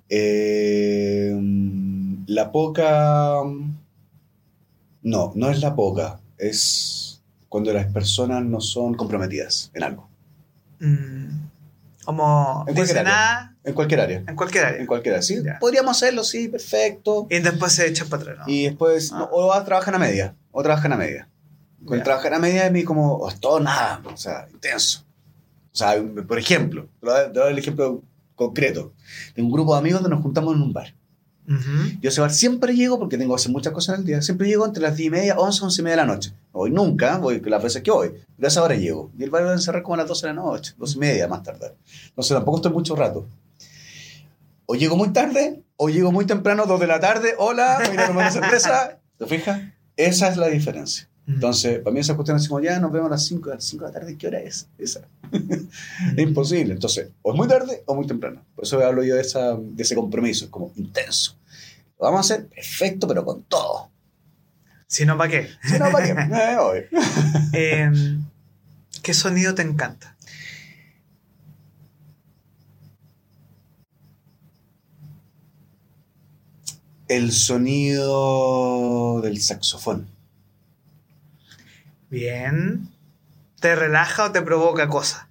[0.10, 1.34] Eh,
[2.28, 3.44] la poca...
[5.02, 6.20] No, no es la poca.
[6.38, 10.10] Es cuando las personas no son comprometidas en algo.
[10.82, 11.43] Mm,
[12.06, 13.56] Como En cualquier área.
[13.64, 14.24] En cualquier área.
[14.28, 14.80] en cualquier área.
[14.82, 15.22] En cualquier área.
[15.24, 15.60] Sí, Ya.
[15.60, 17.28] podríamos hacerlo, sí, perfecto.
[17.30, 18.44] Y después se echan para atrás, ¿no?
[18.48, 19.20] Y después, Ah.
[19.20, 21.30] no, o vas a media, o trabajan a media.
[21.86, 22.04] Con Ya.
[22.04, 25.04] trabajar a media, a mí como, oh, todo nada, o sea, intenso.
[25.72, 25.96] O sea,
[26.28, 28.02] por ejemplo, te voy a dar el ejemplo
[28.36, 28.94] concreto.
[29.34, 30.94] Tengo un grupo de amigos donde nos juntamos en un bar.
[31.46, 34.22] Yo a ese bar siempre llego, porque tengo que hacer muchas cosas en el día,
[34.22, 36.32] siempre llego entre las 10 y media, 11, 11 y media de la noche.
[36.54, 38.08] No voy nunca, voy las veces que voy,
[38.42, 39.12] a esa hora llego.
[39.18, 41.00] Y el bar va a encerrar como a las 12 de la noche, 12 y
[41.00, 41.74] media más tarde.
[42.08, 43.28] Entonces tampoco estoy mucho rato.
[44.66, 48.08] O llego muy tarde, o llego muy temprano, 2 de la tarde, hola, voy a
[48.08, 49.00] tomar una cerveza.
[49.18, 49.62] ¿Te fijas?
[49.98, 51.10] Esa es la diferencia.
[51.26, 53.64] Entonces, para mí esa cuestión es como, ya nos vemos a las 5, a las
[53.64, 54.68] 5 de la tarde, ¿qué hora es?
[54.78, 55.08] Esa.
[55.32, 56.74] Es imposible.
[56.74, 58.44] Entonces, o es muy tarde o muy temprano.
[58.56, 61.38] Por eso hablo yo de, esa, de ese compromiso, es como intenso.
[62.00, 63.90] Lo vamos a hacer perfecto, pero con todo.
[64.88, 65.50] Si no, ¿para qué?
[65.64, 66.14] Si no, ¿para qué?
[66.78, 66.90] Eh.
[67.54, 67.92] Eh,
[69.02, 70.16] ¿Qué sonido te encanta?
[77.08, 80.13] El sonido del saxofón.
[82.14, 82.90] Bien.
[83.60, 85.26] ¿Te relaja o te provoca cosas?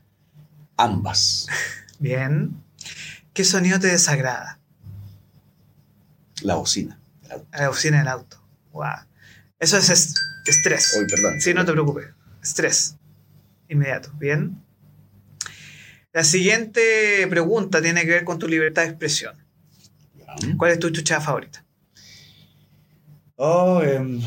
[0.77, 1.47] Ambas.
[2.01, 2.61] Bien.
[3.33, 4.59] ¿Qué sonido te desagrada?
[6.43, 6.99] La bocina.
[7.31, 7.47] Auto.
[7.53, 8.43] La bocina del auto.
[8.73, 9.07] Wow.
[9.61, 10.15] Eso es es-
[10.45, 10.97] estrés.
[10.99, 11.41] Uy, perdón.
[11.41, 12.09] Sí, no te preocupes.
[12.43, 12.97] Estrés.
[13.69, 14.11] Inmediato.
[14.19, 14.61] Bien.
[16.13, 19.37] La siguiente pregunta tiene que ver con tu libertad de expresión.
[20.57, 21.65] ¿Cuál es tu chucha favorita?
[23.37, 24.21] Oh, em.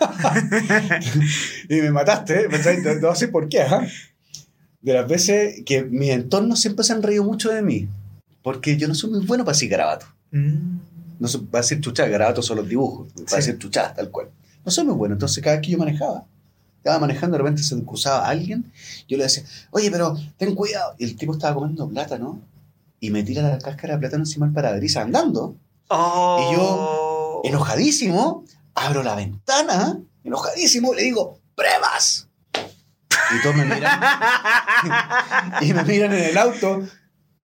[1.68, 2.48] y me mataste, ¿eh?
[2.48, 3.64] A por qué.
[4.80, 7.88] De las veces que mis entornos siempre se han reído mucho de mí.
[8.42, 10.06] Porque yo no soy muy bueno para decir garabato.
[10.30, 10.78] Mm,
[11.18, 13.10] No soy para decir chuchá, garabatos son los dibujos.
[13.12, 13.36] Para Sí.
[13.48, 14.28] decir chuchá, tal cual.
[14.64, 15.14] No soy muy bueno.
[15.14, 16.24] Entonces, cada vez que yo manejaba,
[16.76, 18.70] estaba manejando, de repente se cruzaba alguien.
[19.08, 20.94] Yo le decía, oye, pero ten cuidado.
[20.98, 22.40] Y el tipo estaba comiendo plátano
[23.00, 25.56] y me tira la cáscara de plátano encima del parabrisas andando.
[25.88, 26.48] Oh.
[26.52, 28.44] Y yo, Enojadísimo,
[28.76, 32.28] abro la ventana, enojadísimo, le digo, ¡pruebas!
[32.54, 34.00] Y todos me miran,
[35.62, 36.82] y me miran en el auto.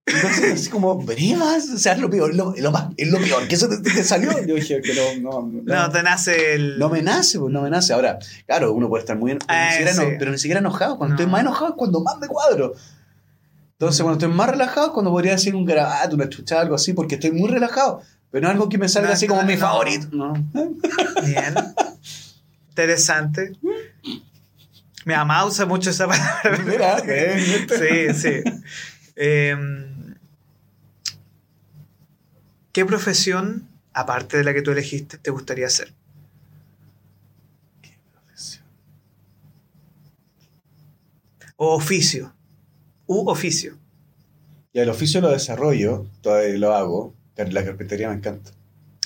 [0.05, 1.69] Entonces, así como, ¿brevas?
[1.73, 4.03] O sea, es lo peor, lo, lo más, es lo peor, que eso te, te
[4.03, 4.31] salió.
[4.45, 6.77] Yo dije que no, no, no, No, te nace el.
[6.77, 7.93] no me nace, pues, no me nace.
[7.93, 9.99] Ahora, claro, uno puede estar muy pero, Eh, ni siquiera sí.
[10.01, 10.97] no- pero ni siquiera enojado.
[10.97, 11.21] Cuando No.
[11.21, 12.73] estoy más enojado es cuando más me cuadro.
[13.79, 16.93] Entonces, cuando estoy más relajado es cuando podría decir un garabato, una chucha, algo así,
[16.93, 18.01] porque estoy muy relajado.
[18.33, 20.07] Pero no algo que me salga No, así como no, mi favorito.
[20.11, 20.33] No.
[20.33, 21.53] Bien.
[22.69, 23.51] Interesante.
[25.05, 26.57] Mi mamá usa mucho esa palabra.
[26.65, 28.43] Mira, eh, Sí, sí.
[29.15, 30.15] Em,
[32.71, 35.93] ¿Qué profesión, aparte de la que tú elegiste, te gustaría hacer?
[41.55, 42.33] O oficio.
[43.05, 43.77] U oficio.
[44.73, 47.13] Y el oficio lo desarrollo, todavía lo hago.
[47.35, 48.51] La carpintería me encanta.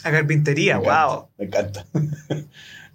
[0.03, 1.27] A carpintería, Me encanta, wow.
[1.37, 1.85] Me encanta.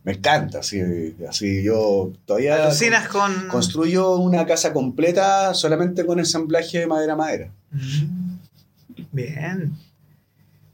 [0.05, 0.59] me encanta.
[0.61, 0.81] Así,
[1.29, 3.49] así yo todavía Alucinas con.
[3.49, 7.51] construyo una casa completa solamente con ensamblaje de madera a madera.
[7.71, 8.37] Mm,
[9.11, 9.73] Bien.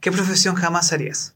[0.00, 1.34] ¿Qué profesión jamás harías?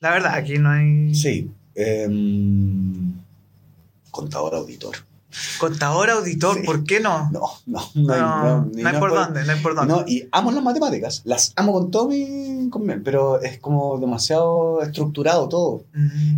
[0.00, 1.14] La verdad, aquí no hay.
[1.14, 1.50] Sí.
[1.74, 3.14] em,
[4.10, 4.96] contador auditor.
[5.58, 6.62] Contador, audior, Sí.
[6.64, 7.30] ¿por qué no?
[7.30, 9.94] No, no, no, hay, No, no, no hay por dónde, no hay por dónde.
[9.94, 12.68] No, y amo las matemáticas, las amo con todo mi.
[12.70, 15.84] con mi- pero es como demasiado estructurado todo.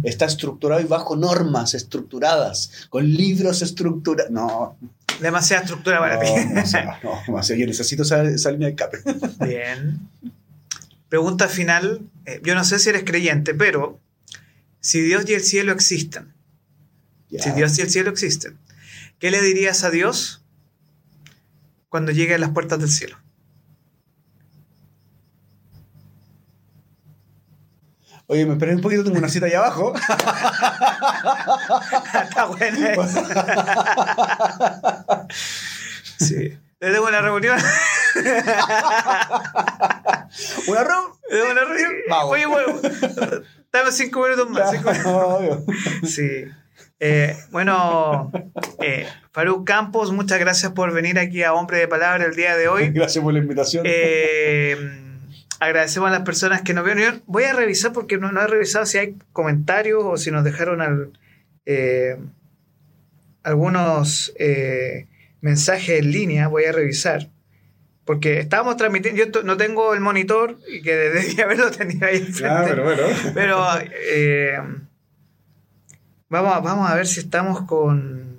[0.02, 4.30] Está estructurado y bajo normas estructuradas, con libros estructurados.
[4.30, 4.76] No,
[5.20, 6.26] Demasiada estructura para no, ti.
[6.35, 7.57] no, demasiado.
[7.57, 8.98] Yo necesito esa, esa línea de escape.
[9.44, 10.00] Bien.
[11.09, 12.00] Pregunta final.
[12.26, 13.98] Eh, yo no sé si eres creyente, pero
[14.80, 16.33] si Dios y el cielo existen,
[17.38, 18.57] si Dios y el cielo existen,
[19.18, 20.44] ¿qué le dirías a Dios
[21.88, 23.18] cuando llegue a las puertas del cielo?
[28.27, 29.92] Oye, me esperé un poquito, tengo una cita allá abajo.
[32.22, 33.22] Está buena esa.
[36.18, 36.59] Sí.
[36.79, 37.59] Tengo una reunión.
[40.66, 40.85] ¿Una
[41.29, 41.92] tengo una reunión.
[42.09, 42.33] Vamos.
[42.33, 42.81] Oye, bueno,
[43.72, 44.70] dame cinco minutos más.
[44.77, 45.12] cinco minutos.
[45.14, 45.64] Obvio.
[46.07, 46.45] Sí.
[47.01, 48.30] Eh, bueno,
[48.80, 52.68] eh, Faruk Campos, muchas gracias por venir aquí a Hombre de Palabra el día de
[52.68, 52.88] hoy.
[52.95, 53.84] Gracias por la invitación.
[53.86, 54.76] Eh,
[55.61, 57.03] agradecemos a las personas que nos vieron.
[57.03, 60.45] Yo voy a revisar porque no, no he revisado si hay comentarios o si nos
[60.45, 61.12] dejaron al-
[61.66, 62.16] eh,
[63.42, 64.32] algunos
[65.40, 66.49] mensajes en línea.
[66.49, 67.28] Voy a revisar.
[68.05, 72.47] Porque estábamos transmitiendo, yo no tengo el monitor y que debería haberlo tenido ahí enfrente.
[72.49, 73.03] Ah, pero bueno.
[73.34, 73.64] Pero
[74.12, 74.59] eh,
[76.43, 78.39] vamos, a- vamos a ver si estamos con.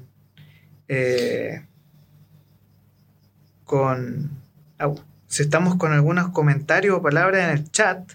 [0.87, 1.65] eh,
[3.63, 4.29] con...
[5.27, 8.11] Si estamos con algunos comentarios o palabras en el chat.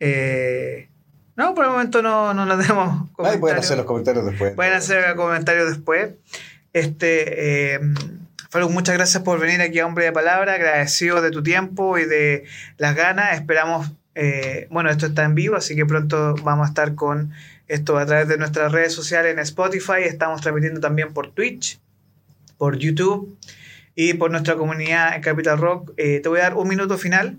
[0.00, 0.88] Eh,
[1.36, 3.40] no, por el momento no, no nos demos comentarios.
[3.40, 4.54] pueden hacer los comentarios después.
[4.54, 6.10] Pueden hacer comentarios después.
[6.72, 7.80] Este, eh,
[8.70, 10.54] muchas gracias por venir aquí a Hombre de Palabra.
[10.54, 12.44] Agradecido de tu tiempo y de
[12.78, 13.34] las ganas.
[13.34, 17.32] Esperamos, eh, bueno, esto está en vivo, así que pronto vamos a estar con
[17.68, 20.02] esto a través de nuestras redes sociales en Spotify.
[20.04, 21.80] Estamos transmitiendo también por Twitch,
[22.58, 23.38] por YouTube
[23.94, 25.92] y por nuestra comunidad en Capital Rock.
[25.96, 27.36] Eh, te voy a dar un minuto final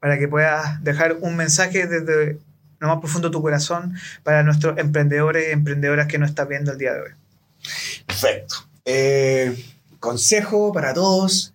[0.00, 2.38] para que puedas dejar un mensaje desde
[2.78, 6.72] lo más profundo de tu corazón para nuestros emprendedores y emprendedoras que nos están viendo
[6.72, 7.10] el día de hoy.
[8.06, 8.54] Perfecto.
[8.86, 9.54] Eh,
[10.00, 11.52] consejo para todos.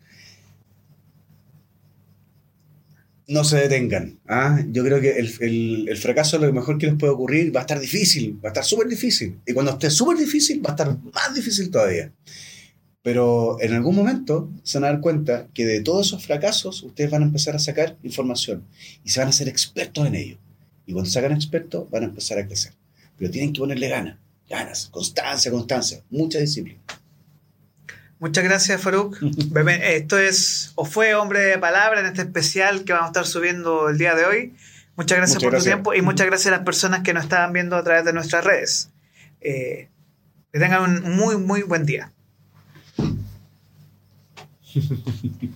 [3.27, 4.19] No se detengan.
[4.27, 4.63] ¿ah?
[4.69, 7.55] Yo creo que el, el, fracaso es lo mejor que les puede ocurrir.
[7.55, 9.39] Va a estar difícil, va a estar súper difícil.
[9.45, 12.11] Y cuando esté súper difícil, va a estar más difícil todavía.
[13.05, 17.11] Pero en algún momento se van a dar cuenta que de todos esos fracasos ustedes
[17.11, 18.63] van a empezar a sacar información
[19.03, 20.37] y se van a ser expertos en ello.
[20.87, 22.73] Y cuando se hagan expertos van a empezar a crecer.
[23.15, 24.17] Pero tienen que ponerle ganas,
[24.49, 26.79] ganas, constancia, constancia, mucha disciplina.
[28.19, 29.17] Muchas gracias, Faruk.
[29.83, 33.89] Esto es o fue Hombre de Palabra en este especial que vamos a estar subiendo
[33.89, 34.53] el día de hoy.
[34.95, 37.75] Muchas gracias por tu tiempo y muchas gracias a las personas que nos estaban viendo
[37.75, 38.91] a través de nuestras redes.
[39.41, 39.89] Eh,
[40.53, 42.11] que tengan un muy, muy buen día.